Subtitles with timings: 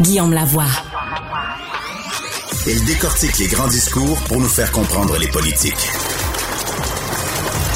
[0.00, 0.64] Guillaume Lavoie.
[2.66, 5.74] Il décortique les grands discours pour nous faire comprendre les politiques.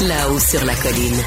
[0.01, 1.21] Là-haut sur la colline.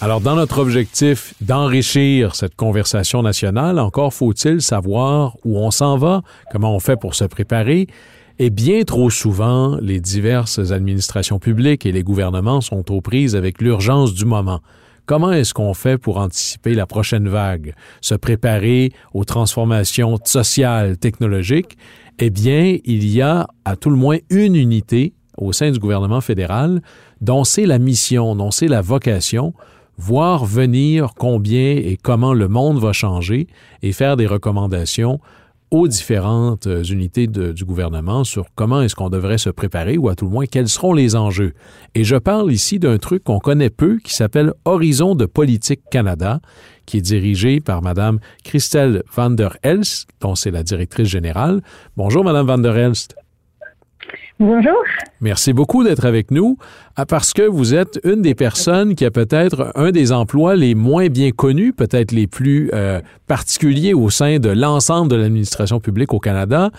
[0.00, 6.22] Alors, dans notre objectif d'enrichir cette conversation nationale, encore faut-il savoir où on s'en va,
[6.50, 7.86] comment on fait pour se préparer.
[8.40, 13.62] Et bien trop souvent, les diverses administrations publiques et les gouvernements sont aux prises avec
[13.62, 14.60] l'urgence du moment.
[15.06, 21.76] Comment est-ce qu'on fait pour anticiper la prochaine vague, se préparer aux transformations sociales, technologiques?
[22.18, 26.22] Eh bien, il y a à tout le moins une unité au sein du gouvernement
[26.22, 26.80] fédéral
[27.20, 29.52] dont c'est la mission, dont c'est la vocation,
[29.98, 33.46] voir venir combien et comment le monde va changer
[33.82, 35.20] et faire des recommandations
[35.70, 40.14] aux différentes euh, unités du gouvernement sur comment est-ce qu'on devrait se préparer ou à
[40.14, 41.54] tout le moins quels seront les enjeux.
[41.94, 46.40] Et je parle ici d'un truc qu'on connaît peu qui s'appelle Horizon de politique Canada,
[46.86, 51.62] qui est dirigé par Madame Christelle van der Elst, dont c'est la directrice générale.
[51.96, 53.16] Bonjour Madame van der Elst.
[54.40, 54.82] Bonjour.
[55.20, 56.56] Merci beaucoup d'être avec nous
[56.96, 60.74] ah, parce que vous êtes une des personnes qui a peut-être un des emplois les
[60.74, 66.12] moins bien connus, peut-être les plus euh, particuliers au sein de l'ensemble de l'administration publique
[66.12, 66.70] au Canada.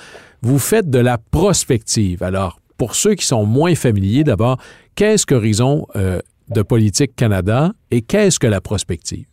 [0.42, 2.24] Vous faites de la prospective.
[2.24, 4.58] Alors, pour ceux qui sont moins familiers, d'abord,
[4.96, 6.20] qu'est-ce qu'Horizon euh,
[6.50, 9.28] de politique Canada et qu'est-ce que la prospective?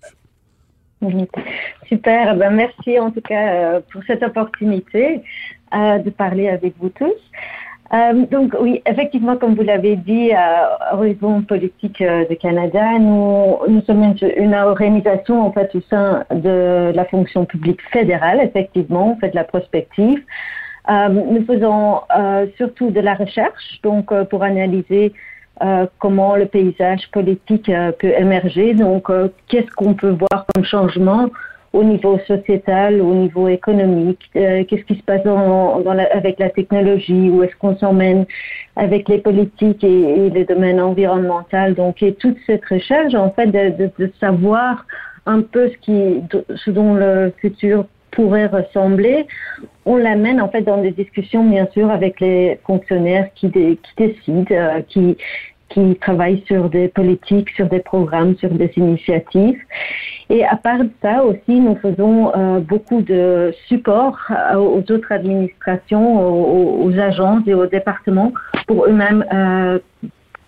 [1.89, 5.23] Super, ben merci en tout cas euh, pour cette opportunité
[5.73, 7.17] de parler avec vous tous.
[7.95, 13.83] Euh, donc oui, effectivement, comme vous l'avez dit, à Horizon Politique euh, de Canada, nous,
[13.87, 18.41] sommes une, organisation en fait au sein de la fonction publique fédérale.
[18.41, 20.23] Effectivement, on fait de la prospective.
[20.91, 25.13] Euh, nous faisons euh, surtout de la recherche, donc euh, pour analyser
[26.01, 27.71] comment le paysage politique
[28.01, 28.75] peut émerger.
[28.75, 29.07] Donc,
[29.47, 31.29] qu'est-ce qu'on peut voir comme changement
[31.73, 36.39] au niveau sociétal, au niveau économique, euh, qu'est-ce qui se passe dans, dans la, avec
[36.39, 38.27] la technologie, où est-ce qu'on s'emmène
[38.77, 41.73] avec les politiques et, et les domaines environnementaux.
[41.77, 44.87] Donc, et toute cette recherche, en fait, de, de, de savoir
[45.27, 46.23] un peu ce, qui,
[46.55, 49.27] ce dont le futur pourrait ressembler,
[49.87, 54.45] on l'amène en fait dans des discussions bien sûr avec les fonctionnaires qui, qui décident,
[54.51, 55.17] euh, qui
[55.73, 59.59] qui travaillent sur des politiques, sur des programmes, sur des initiatives.
[60.31, 66.85] Et à part ça aussi, nous faisons euh, beaucoup de support euh, aux autres administrations,
[66.85, 68.33] aux, agences et aux départements
[68.67, 69.79] pour eux-mêmes euh,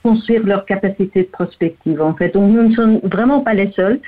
[0.03, 2.01] construire leur capacité de prospective.
[2.03, 4.01] En fait, donc nous ne sommes vraiment pas les seuls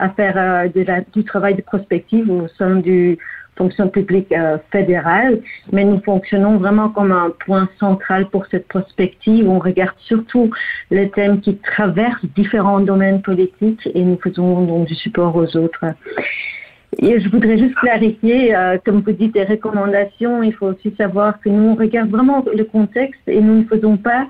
[0.00, 0.68] à faire
[1.12, 3.16] du travail de prospective au sein du
[3.56, 5.40] fonction publique euh, fédérale,
[5.72, 9.48] mais nous fonctionnons vraiment comme un point central pour cette prospective.
[9.48, 10.50] On regarde surtout
[10.90, 15.84] les thèmes qui traversent différents domaines politiques et nous faisons donc du support aux autres.
[16.98, 20.42] Et je voudrais juste clarifier, euh, comme vous dites, des recommandations.
[20.42, 23.96] Il faut aussi savoir que nous, on regarde vraiment le contexte et nous ne faisons
[23.96, 24.26] pas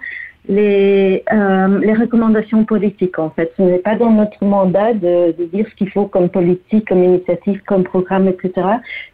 [0.48, 3.52] les, euh, les recommandations politiques, en fait.
[3.56, 7.02] Ce n'est pas dans notre mandat de, de dire ce qu'il faut comme politique, comme
[7.02, 8.66] initiative, comme programme, etc.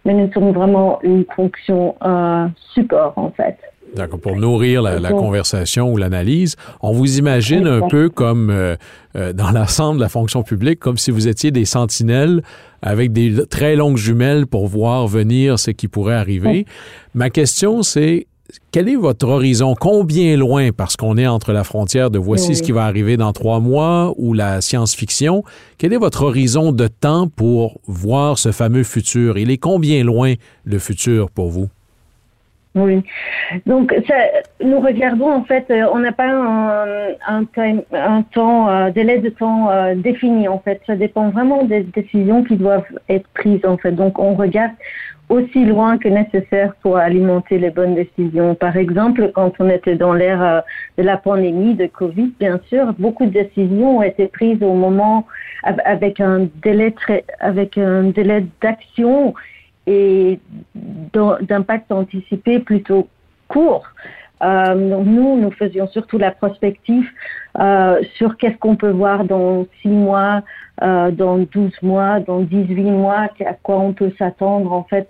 [0.05, 3.57] Mais nous sommes vraiment une fonction euh, support, en fait.
[3.95, 4.21] D'accord.
[4.21, 8.77] Pour nourrir la, la conversation ou l'analyse, on vous imagine un peu comme euh,
[9.17, 12.43] euh, dans l'ensemble de la fonction publique, comme si vous étiez des sentinelles
[12.83, 16.67] avec des très longues jumelles pour voir venir ce qui pourrait arriver.
[17.15, 18.27] Ma question, c'est
[18.73, 19.75] quel est votre horizon?
[19.79, 22.57] Combien loin, parce qu'on est entre la frontière de voici oui.
[22.57, 25.45] ce qui va arriver dans trois mois ou la science-fiction,
[25.79, 29.39] quel est votre horizon de temps pour voir ce fameux futur?
[29.39, 30.35] Il est combien loin
[30.65, 31.69] le futur pour vous?
[32.77, 33.03] Oui.
[33.67, 34.15] Donc, ça,
[34.65, 39.19] nous regardons, en fait, euh, on n'a pas un, un, time, un temps, euh, délai
[39.19, 40.81] de temps euh, défini, en fait.
[40.87, 43.91] Ça dépend vraiment des décisions qui doivent être prises, en fait.
[43.91, 44.71] Donc, on regarde
[45.31, 48.55] aussi loin que nécessaire pour alimenter les bonnes décisions.
[48.57, 50.61] Par exemple, quand on était dans l'ère euh,
[50.99, 55.27] de la pandémie de Covid, bien sûr, beaucoup de décisions ont été prises au moment
[55.63, 56.95] avec un délai
[57.39, 59.35] avec un délai d'action
[59.87, 60.41] et
[60.75, 63.09] d'impact anticipé plutôt
[63.49, 63.87] court.
[64.43, 67.07] Euh, nous, nous faisions surtout la prospective
[67.59, 70.43] euh, sur qu'est-ce qu'on peut voir dans six mois,
[70.83, 75.09] euh, dans 12 mois, dans 18 mois, à quoi on peut s'attendre en fait.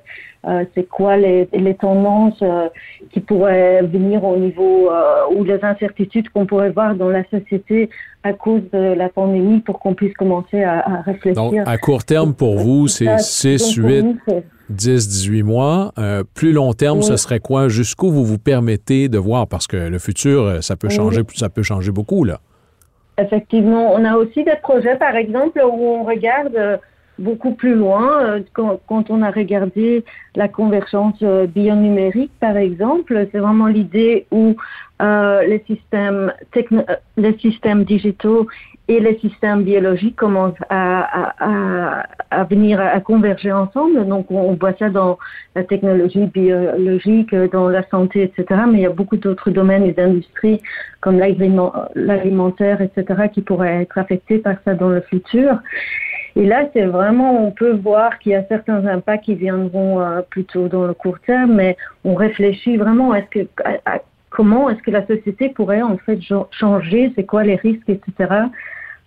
[0.48, 2.68] Euh, c'est quoi les, les tendances euh,
[3.12, 4.90] qui pourraient venir au niveau
[5.36, 7.90] ou les incertitudes qu'on pourrait voir dans la société
[8.22, 11.34] à cause de la pandémie pour qu'on puisse commencer à, à, réfléchir.
[11.34, 14.16] Donc, à court terme, pour vous, c'est 6, 8,
[14.70, 15.92] 10, 18 mois.
[15.98, 17.04] Euh, plus long terme, oui.
[17.04, 17.68] ce serait quoi?
[17.68, 19.46] Jusqu'où vous vous permettez de voir?
[19.46, 21.36] Parce que le futur, ça peut changer, oui.
[21.36, 22.40] ça peut changer beaucoup, là.
[23.18, 23.92] Effectivement.
[23.92, 26.80] On a aussi des projets, par exemple, où on regarde
[27.20, 28.40] beaucoup plus loin.
[28.52, 34.56] Quand, quand, on a regardé la convergence bionumérique, par exemple, c'est vraiment l'idée où
[35.00, 36.32] les systèmes
[37.16, 38.46] les systèmes digitaux
[38.90, 44.04] et les systèmes biologiques commencent à, à, à, venir à converger ensemble.
[44.08, 45.16] Donc, on voit ça dans
[45.54, 48.62] la technologie biologique, dans la santé, etc.
[48.68, 50.60] Mais il y a beaucoup d'autres domaines et d'industries
[51.00, 55.60] comme l'alimentaire, etc., qui pourraient être affectés par ça dans le futur.
[56.36, 60.20] Et là, c'est vraiment, on peut voir qu'il y a certains impacts qui viendront euh,
[60.22, 63.48] plutôt dans le court terme, mais on réfléchit vraiment est-ce que,
[64.30, 66.18] comment est-ce que la société pourrait en fait
[66.50, 68.44] changer, c'est quoi les risques, etc.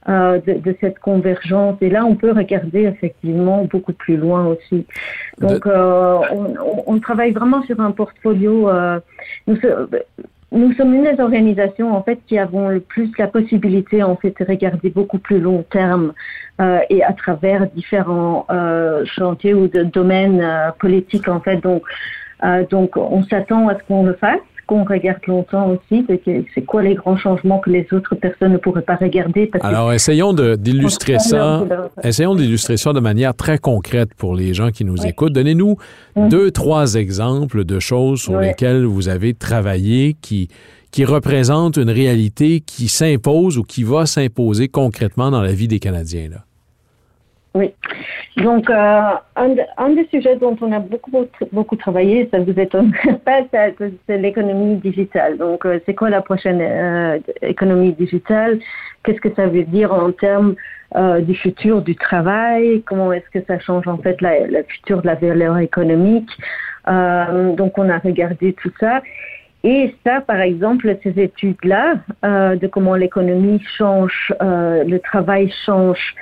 [0.10, 1.78] Euh, de, de, cette convergence.
[1.80, 4.86] Et là, on peut regarder effectivement beaucoup plus loin aussi.
[5.38, 8.68] Donc, euh, on, on, travaille vraiment sur un portfolio.
[8.68, 9.00] Euh,
[9.48, 9.58] nous,
[10.54, 14.36] nous sommes une des organisations en fait qui avons le plus la possibilité en fait
[14.40, 16.14] de regarder beaucoup plus long terme
[16.62, 21.58] euh, et à travers différents euh, chantiers ou de domaines euh, politiques en fait.
[21.58, 21.84] Donc,
[22.70, 26.06] donc on s'attend à ce qu'on le fasse qu'on regarde longtemps aussi,
[26.54, 29.50] c'est quoi les grands changements que les autres personnes ne pourraient pas regarder?
[29.62, 31.64] Alors, essayons d'illustrer ça.
[32.04, 35.34] Essayons d'illustrer ça de manière très concrète pour les gens qui nous écoutent.
[35.34, 35.78] Donnez-nous
[36.16, 36.30] hum.
[36.30, 40.50] deux, trois exemples de choses sur lesquelles vous avez travaillé qui,
[40.92, 45.80] qui représentent une réalité qui s'impose ou qui va s'imposer concrètement dans la vie des
[45.80, 46.30] Canadiens.
[46.30, 46.46] Là.
[47.56, 47.72] Oui.
[48.38, 49.02] Donc, euh,
[49.36, 51.12] un, des sujets dont on a beaucoup,
[51.52, 52.92] beaucoup travaillé, ça vous étonne
[53.26, 55.38] pas, c'est l'économie digitale.
[55.38, 58.60] Donc, euh, c'est quoi la prochaine euh, économie digitale?
[59.04, 60.56] Qu'est-ce que ça veut dire en termes
[61.22, 62.84] du futur du travail?
[62.84, 66.30] Comment est-ce que ça change en fait le futur de la valeur économique?
[66.86, 69.02] Donc, on a regardé tout ça.
[69.64, 71.96] Et ça, par exemple, ces études-là,
[72.56, 76.16] de comment l'économie change, le travail change,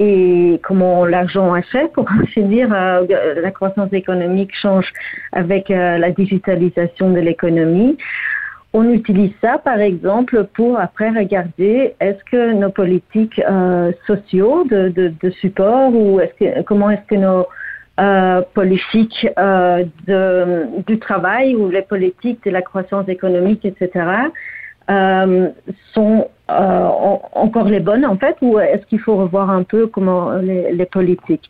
[0.00, 2.72] et comment l'argent fait, pour ainsi dire.
[2.72, 3.04] Euh,
[3.40, 4.90] la croissance économique change
[5.32, 7.96] avec euh, la digitalisation de l'économie.
[8.72, 14.88] On utilise ça, par exemple, pour après regarder est-ce que nos politiques euh, sociaux de,
[14.88, 16.20] de, support ou
[16.66, 17.46] comment est-ce que nos
[18.54, 24.30] politiques de, du travail ou les politiques de la croissance économique, etc.,
[25.94, 26.88] sont euh,
[27.32, 31.48] encore les bonnes en fait ou est-ce qu'il faut revoir un peu comment les, politiques?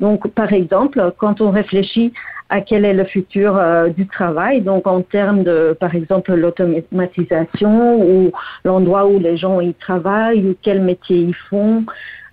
[0.00, 2.12] Donc par exemple, quand on réfléchit
[2.48, 8.02] à quel est le futur euh, du travail, donc en termes de par exemple l'automatisation
[8.02, 8.32] ou
[8.64, 11.84] l'endroit où les gens y travaillent ou quel métier ils font,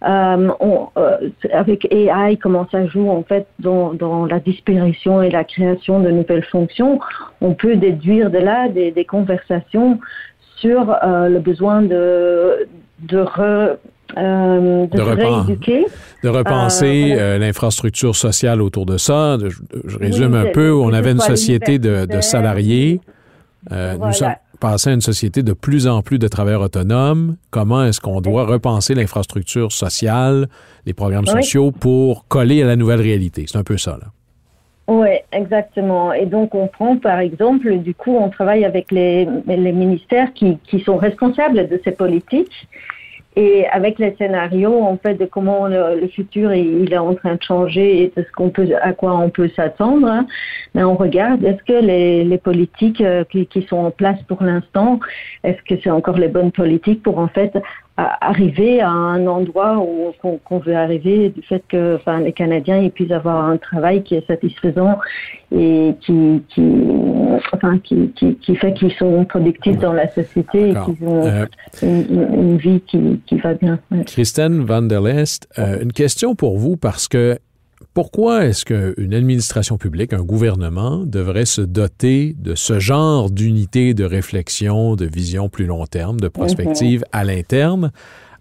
[0.04, 1.18] euh, on, euh,
[1.54, 6.46] avec AI, comment ça joue en fait dans, la disparition et la création de nouvelles
[6.46, 7.00] fonctions,
[7.42, 10.00] on peut déduire de là des conversations
[10.60, 12.68] sur euh, le besoin de,
[13.00, 13.78] de, re,
[14.18, 15.86] euh, de, rééduquer.
[16.24, 19.38] De repenser euh, l'infrastructure sociale autour de ça.
[19.86, 20.74] Je, résume un peu.
[20.74, 23.02] On avait une société de, de salariés.
[23.72, 27.36] Nous sommes passés à une société de plus en plus de travailleurs autonomes.
[27.52, 30.48] Comment est-ce qu'on doit repenser l'infrastructure sociale,
[30.86, 33.46] les programmes sociaux pour coller à la nouvelle réalité?
[33.48, 34.08] C'est un peu ça, là.
[34.88, 36.14] Oui, exactement.
[36.14, 40.58] Et donc, on prend, par exemple, du coup, on travaille avec les, les ministères qui,
[40.60, 42.68] qui sont responsables de ces politiques
[43.38, 47.44] et avec les scénarios, en fait, de comment le, futur il est en train de
[47.44, 50.26] changer et de ce qu'on peut, à quoi on peut s'attendre, hein.
[50.74, 54.42] mais on regarde est-ce que les, les politiques euh, qui, qui, sont en place pour
[54.42, 55.00] l'instant,
[55.44, 57.56] est-ce que c'est encore les bonnes politiques pour en fait
[57.98, 62.92] arriver à un endroit où qu'on veut arriver du fait que enfin les Canadiens ils
[62.92, 65.00] puissent avoir un travail qui est satisfaisant
[65.52, 66.62] et qui qui
[67.54, 71.46] enfin qui qui, qui fait qu'ils sont productifs dans la société et qu'ils ont euh,
[71.82, 73.80] une, une, vie qui, qui va bien.
[74.06, 77.40] Christine Van der Lest, euh, une question pour vous parce que
[77.98, 84.04] pourquoi est-ce qu'une administration publique, un gouvernement, devrait se doter de ce genre d'unité de
[84.04, 87.92] réflexion, de vision plus long terme, de prospective à l'interne,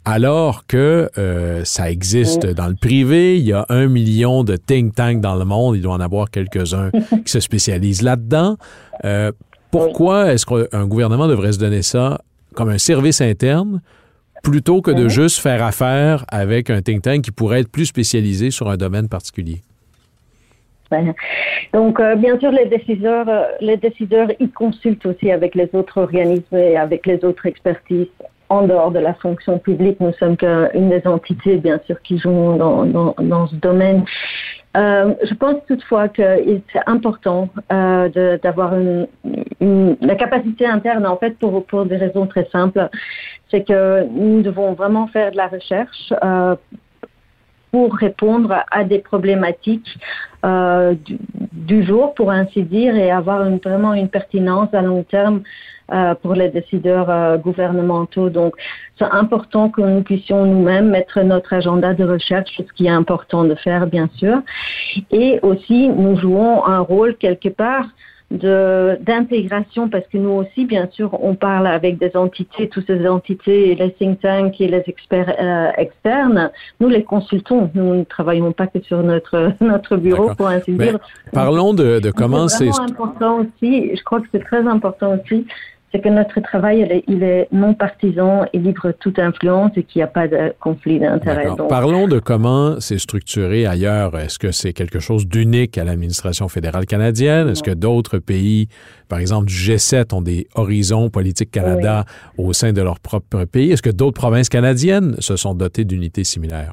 [0.05, 4.95] alors que euh, ça existe dans le privé, il y a un million de think
[4.95, 6.91] tanks dans le monde, il doit en avoir quelques-uns
[7.25, 8.59] qui se spécialisent là-dedans.
[9.07, 9.33] Euh,
[9.71, 12.21] pourquoi est-ce qu'un gouvernement devrait se donner ça
[12.55, 13.81] comme un service interne
[14.51, 15.09] plutôt que de mhm.
[15.09, 19.09] juste faire affaire avec un think tank qui pourrait être plus spécialisé sur un domaine
[19.09, 19.61] particulier.
[21.73, 25.99] Donc, euh, bien sûr, les décideurs, euh, les décideurs, ils consultent aussi avec les autres
[26.01, 28.07] organismes et avec les autres expertises
[28.49, 29.99] en dehors de la fonction publique.
[29.99, 34.05] Nous sommes qu'une des entités, bien sûr, qui jouent dans, dans, dans ce domaine.
[34.77, 36.23] Euh, je pense toutefois que
[36.73, 39.07] c'est important euh, d'avoir une,
[40.01, 42.89] la capacité interne, en fait, pour, pour des raisons très simples.
[43.51, 46.13] C'est que nous devons vraiment faire de la recherche.
[46.23, 46.57] Euh,
[47.77, 49.99] pour répondre à des problématiques
[50.47, 50.95] euh,
[51.53, 55.43] du, jour, pour ainsi dire, et avoir vraiment une pertinence à long terme
[55.93, 58.31] euh, pour les décideurs euh, gouvernementaux.
[58.31, 58.55] Donc,
[58.99, 63.45] c'est important que nous puissions nous-mêmes mettre notre agenda de recherche, ce qui est important
[63.45, 64.39] de faire, bien sûr.
[65.11, 67.85] Et aussi, nous jouons un rôle quelque part
[68.31, 73.77] d'intégration parce que nous aussi bien sûr on parle avec des entités toutes ces entités
[73.77, 76.51] les think tanks et les experts euh, externes.
[76.81, 77.71] Nous les consultons.
[77.75, 80.99] Nous ne travaillons pas que sur notre notre bureau pour ainsi dire.
[81.33, 85.47] parlons de, de comment c'est important aussi je crois que c'est très important aussi
[85.97, 90.03] c'est que notre travail, il est, non partisan et libre toute influence et qu'il n'y
[90.03, 91.49] a pas de conflit d'intérêt.
[91.69, 94.19] Parlons de comment c'est structuré ailleurs.
[94.19, 97.49] Est-ce que c'est quelque chose d'unique à l'administration fédérale canadienne?
[97.49, 98.69] Est-ce que d'autres pays,
[99.09, 102.05] par exemple du G7, ont des horizons politiques Canada
[102.37, 102.47] oui.
[102.47, 103.73] au sein de leur propre pays?
[103.73, 106.73] Est-ce que d'autres provinces canadiennes se sont dotées d'unités similaires?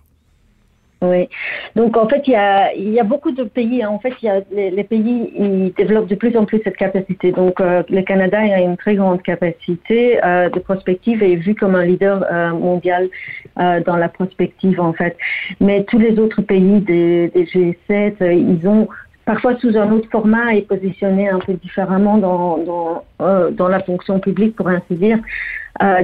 [1.04, 1.28] Oui.
[1.76, 3.86] Donc en fait, il y a, beaucoup de pays.
[3.86, 4.14] En fait,
[4.52, 7.32] les, pays ils développent de plus en plus cette capacité.
[7.34, 11.56] Donc euh, le Canada a une très grande capacité euh, de prospective et est vu
[11.56, 13.10] comme un leader euh, mondial
[13.58, 15.18] dans la prospective en fait.
[15.60, 18.88] Mais tous les autres pays des, des G7, euh, ils ont
[19.26, 24.68] parfois sous un autre format et positionnés un peu différemment dans, la fonction publique, pour
[24.68, 25.20] ainsi dire,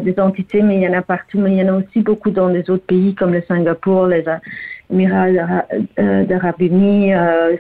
[0.02, 1.38] des entités, mais il y en a partout.
[1.40, 4.24] Mais il y en a aussi beaucoup dans les autres pays comme le Singapour, les
[4.92, 5.32] Émirats
[5.98, 7.56] d'Arabes Unis, euh,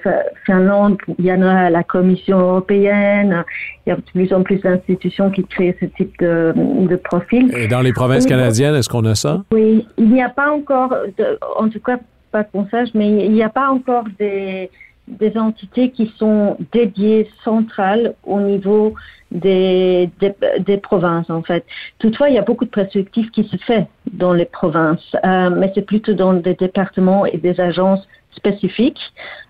[0.45, 3.43] Finlande, il y en a la Commission européenne.
[3.86, 7.53] Il y a de plus en plus d'institutions qui créent ce type de, de profil.
[7.55, 9.43] Et dans les provinces canadiennes, est-ce qu'on a ça?
[9.51, 12.00] Oui, il n'y a pas encore, de, en tout cas
[12.31, 14.69] pas qu'on sache, mais il n'y a pas encore des
[15.10, 18.94] des entités qui sont dédiées centrales au niveau
[19.32, 21.66] des, des, des, provinces en fait.
[22.00, 25.72] Toutefois, il y a beaucoup de perspectives qui se fait dans les provinces, euh, mais
[25.75, 29.01] c'est plutôt dans des départements et des agences spécifiques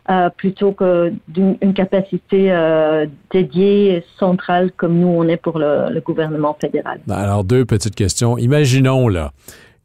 [0.10, 6.01] euh, plutôt que d'une capacité euh, dédiée centrale comme nous on est pour le, le
[6.01, 7.00] gouvernement fédéral.
[7.10, 8.38] Alors deux petites questions.
[8.38, 9.32] Imaginons là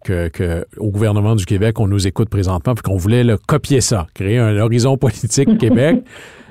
[0.05, 3.81] que, que, au gouvernement du Québec, on nous écoute présentement, puis qu'on voulait le copier
[3.81, 6.05] ça, créer un horizon politique Québec.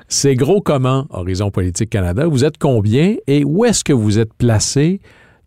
[0.08, 2.26] C'est gros comment, Horizon Politique Canada?
[2.26, 5.00] Vous êtes combien et où est-ce que vous êtes placé,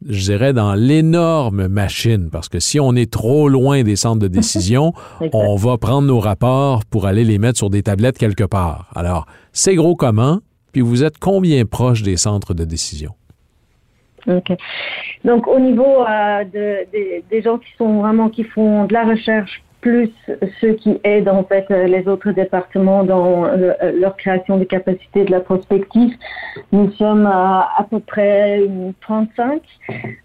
[0.08, 2.30] je dirais, dans l'énorme machine?
[2.32, 4.94] Parce que si on est trop loin des centres de décision,
[5.32, 8.90] on va prendre nos rapports pour aller les mettre sur des tablettes quelque part.
[8.96, 10.40] Alors, c'est gros comment?
[10.72, 13.14] Puis vous êtes combien proche des centres de décision?
[14.28, 14.52] OK.
[15.28, 19.04] Donc, au niveau euh, de, de, des gens qui sont vraiment, qui font de la
[19.04, 20.10] recherche, plus
[20.60, 25.32] ceux qui aident en fait les autres départements dans le, leur création de capacités de
[25.32, 26.14] la prospective,
[26.72, 28.62] nous sommes à, à peu près
[29.02, 29.62] 35.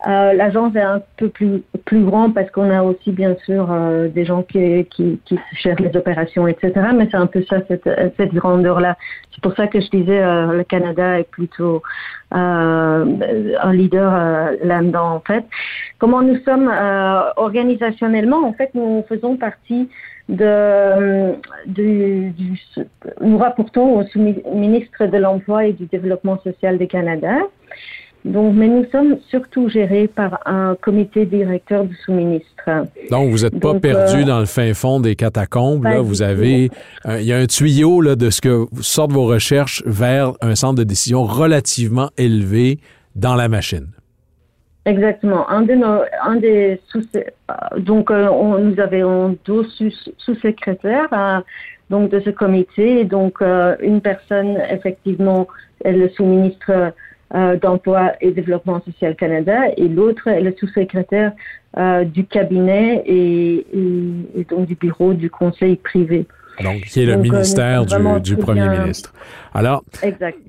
[0.07, 4.09] Euh, L'agence est un peu plus, plus grande parce qu'on a aussi bien sûr euh,
[4.09, 5.39] des gens qui, qui, qui
[5.79, 6.73] les opérations, etc.
[6.95, 8.97] Mais c'est un peu ça, cette, cette grandeur-là.
[9.35, 11.83] C'est pour ça que je disais euh, le Canada est plutôt
[12.35, 15.45] euh, un leader euh, là-dedans en fait.
[15.99, 16.71] Comment nous sommes
[17.37, 19.89] organisationnellement En fait, nous faisons partie
[20.29, 21.35] de,
[21.67, 22.33] du,
[23.21, 27.39] nous rapportons au sous-ministre de l'Emploi et du Développement social du Canada.
[28.25, 32.49] Donc, mais nous sommes surtout gérés par un comité directeur du sous-ministre.
[33.11, 35.85] Donc, vous n'êtes pas perdu euh, dans le fin fond des catacombes.
[35.85, 36.01] Là.
[36.01, 36.71] Vous avez,
[37.07, 40.55] euh, il y a un tuyau là, de ce que sortent vos recherches vers un
[40.55, 42.79] centre de décision relativement élevé
[43.17, 43.89] dans la machine.
[44.85, 45.49] Exactement.
[45.49, 47.03] Un, de nos, un des sous
[47.79, 49.65] donc euh, on, nous avions deux
[50.19, 53.01] sous-secrétaires sous donc de ce comité.
[53.01, 55.47] Et donc euh, une personne effectivement
[55.85, 56.93] est le sous-ministre
[57.35, 61.33] euh, d'emploi et développement social Canada et l'autre est le sous-secrétaire
[61.79, 66.27] euh, du cabinet et, et, et, donc du bureau du conseil privé.
[66.63, 68.83] Donc, qui est le ministère du, du premier bien...
[68.83, 69.15] ministre.
[69.55, 69.83] Alors.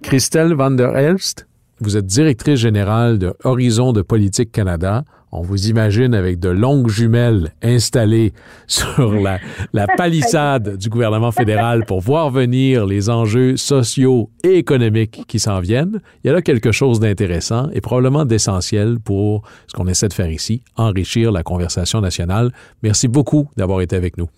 [0.02, 1.48] Christelle Van der Elst,
[1.80, 5.06] vous êtes directrice générale de Horizon de Politique Canada.
[5.36, 8.34] On vous imagine avec de longues jumelles installées
[8.68, 9.40] sur la,
[9.74, 15.60] la palissade du gouvernement fédéral pour voir venir les enjeux sociaux et économiques qui s'en
[15.60, 16.02] viennent.
[16.24, 20.14] Il y a là quelque chose d'intéressant et probablement d'essentiel pour ce qu'on essaie de
[20.14, 22.52] faire ici, enrichir la conversation nationale.
[22.84, 24.30] Merci beaucoup d'avoir été avec nous.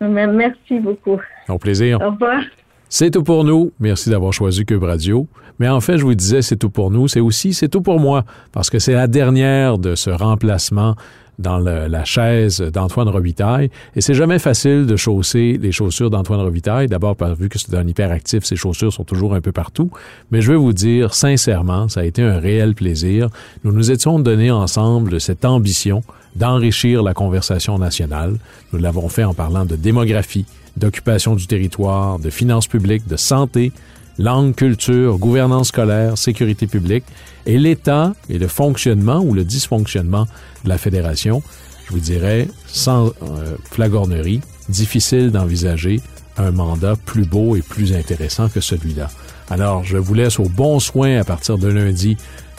[0.00, 1.20] Merci beaucoup.
[1.48, 2.00] Au plaisir.
[2.00, 2.42] Au revoir.
[2.92, 3.70] C'est tout pour nous.
[3.78, 5.28] Merci d'avoir choisi Cube Radio.
[5.60, 7.06] Mais en fait, je vous disais, c'est tout pour nous.
[7.06, 10.96] C'est aussi, c'est tout pour moi, parce que c'est la dernière de ce remplacement
[11.38, 13.70] dans la chaise d'Antoine Robitaille.
[13.94, 16.88] Et c'est jamais facile de chausser les chaussures d'Antoine Robitaille.
[16.88, 19.92] D'abord, vu que c'est un hyperactif, ses chaussures sont toujours un peu partout.
[20.32, 23.28] Mais je vais vous dire, sincèrement, ça a été un réel plaisir.
[23.62, 26.02] Nous nous étions donnés ensemble cette ambition
[26.36, 28.36] d'enrichir la conversation nationale.
[28.72, 30.46] Nous l'avons fait en parlant de démographie,
[30.76, 33.72] d'occupation du territoire, de finances publiques, de santé,
[34.18, 37.04] langue, culture, gouvernance scolaire, sécurité publique
[37.46, 40.26] et l'état et le fonctionnement ou le dysfonctionnement
[40.64, 41.42] de la fédération.
[41.86, 46.00] Je vous dirais, sans euh, flagornerie, difficile d'envisager
[46.36, 49.10] un mandat plus beau et plus intéressant que celui-là.
[49.50, 52.16] Alors, je vous laisse au bon soin à partir de lundi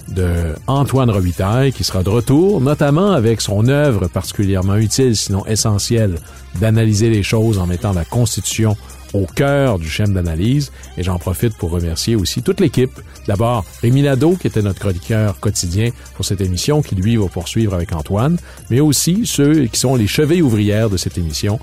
[0.10, 6.16] de Antoine Robitaille, qui sera de retour, notamment avec son œuvre particulièrement utile, sinon essentielle,
[6.60, 8.76] d'analyser les choses en mettant la Constitution
[9.14, 10.72] au cœur du schéma d'analyse.
[10.98, 13.00] Et j'en profite pour remercier aussi toute l'équipe.
[13.28, 17.74] D'abord, Rémi Nadeau, qui était notre chroniqueur quotidien pour cette émission, qui lui va poursuivre
[17.74, 18.38] avec Antoine,
[18.70, 21.60] mais aussi ceux qui sont les chevilles ouvrières de cette émission.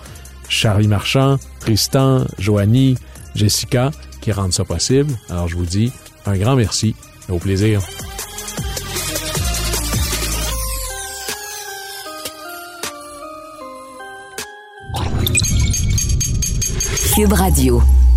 [0.49, 2.97] Charlie Marchand, Tristan, Joanie,
[3.35, 3.91] Jessica,
[4.21, 5.13] qui rendent ça possible.
[5.29, 5.93] Alors je vous dis
[6.27, 6.95] un grand merci
[7.29, 7.81] et au plaisir.
[17.19, 18.08] Cube Radio.